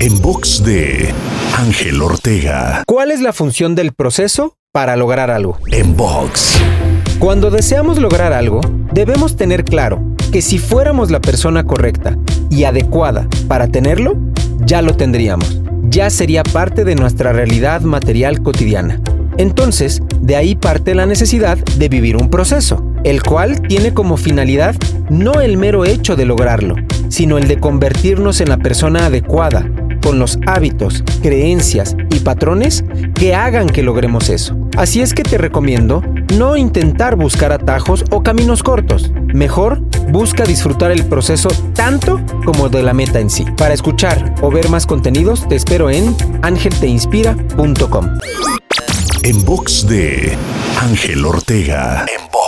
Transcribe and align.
En 0.00 0.20
box 0.20 0.62
de 0.64 1.12
Ángel 1.56 2.02
Ortega. 2.02 2.82
¿Cuál 2.86 3.10
es 3.10 3.20
la 3.20 3.32
función 3.32 3.74
del 3.74 3.92
proceso 3.92 4.56
para 4.72 4.96
lograr 4.96 5.30
algo? 5.30 5.58
En 5.70 5.96
box. 5.96 6.60
Cuando 7.18 7.50
deseamos 7.50 7.98
lograr 7.98 8.32
algo, 8.32 8.60
debemos 8.92 9.36
tener 9.36 9.64
claro 9.64 10.02
que 10.32 10.42
si 10.42 10.58
fuéramos 10.58 11.10
la 11.10 11.20
persona 11.20 11.64
correcta 11.64 12.18
y 12.50 12.64
adecuada 12.64 13.28
para 13.48 13.68
tenerlo, 13.68 14.16
ya 14.66 14.82
lo 14.82 14.94
tendríamos. 14.94 15.60
Ya 15.84 16.10
sería 16.10 16.42
parte 16.42 16.84
de 16.84 16.96
nuestra 16.96 17.32
realidad 17.32 17.82
material 17.82 18.42
cotidiana. 18.42 19.00
Entonces, 19.36 20.02
de 20.20 20.36
ahí 20.36 20.54
parte 20.54 20.94
la 20.94 21.06
necesidad 21.06 21.58
de 21.58 21.88
vivir 21.88 22.16
un 22.16 22.30
proceso, 22.30 22.84
el 23.04 23.22
cual 23.22 23.60
tiene 23.62 23.92
como 23.92 24.16
finalidad 24.16 24.74
no 25.10 25.40
el 25.40 25.56
mero 25.56 25.84
hecho 25.84 26.14
de 26.14 26.24
lograrlo, 26.24 26.76
sino 27.08 27.38
el 27.38 27.48
de 27.48 27.58
convertirnos 27.58 28.40
en 28.40 28.48
la 28.48 28.58
persona 28.58 29.06
adecuada, 29.06 29.68
con 30.02 30.18
los 30.18 30.38
hábitos, 30.46 31.02
creencias 31.22 31.96
y 32.10 32.20
patrones 32.20 32.84
que 33.14 33.34
hagan 33.34 33.68
que 33.68 33.82
logremos 33.82 34.28
eso. 34.28 34.56
Así 34.76 35.00
es 35.00 35.14
que 35.14 35.22
te 35.22 35.38
recomiendo 35.38 36.02
no 36.36 36.56
intentar 36.56 37.16
buscar 37.16 37.52
atajos 37.52 38.04
o 38.10 38.22
caminos 38.22 38.62
cortos. 38.62 39.12
Mejor, 39.32 39.80
busca 40.10 40.44
disfrutar 40.44 40.90
el 40.90 41.06
proceso 41.06 41.48
tanto 41.74 42.20
como 42.44 42.68
de 42.68 42.82
la 42.82 42.92
meta 42.92 43.20
en 43.20 43.30
sí. 43.30 43.44
Para 43.56 43.74
escuchar 43.74 44.34
o 44.42 44.50
ver 44.50 44.68
más 44.68 44.86
contenidos, 44.86 45.48
te 45.48 45.56
espero 45.56 45.90
en 45.90 46.14
angelteinspira.com. 46.42 48.18
En 49.22 49.44
box 49.44 49.86
de 49.88 50.36
Ángel 50.80 51.24
Ortega. 51.24 52.04
En 52.06 52.24
box. 52.30 52.43